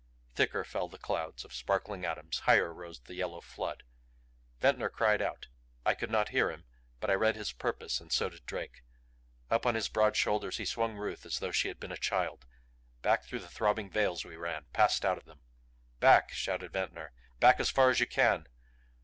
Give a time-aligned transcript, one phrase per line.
[0.33, 3.83] Thicker fell the clouds of sparkling atoms higher rose the yellow flood.
[4.59, 5.45] Ventnor cried out.
[5.85, 6.65] I could not hear him,
[6.99, 8.81] but I read his purpose and so did Drake.
[9.51, 12.47] Up on his broad shoulders he swung Ruth as though she had been a child.
[13.03, 15.41] Back through the throbbing veils we ran; passed out of them.
[15.99, 17.11] "Back!" shouted Ventnor.
[17.39, 18.47] "Back as far as you can!"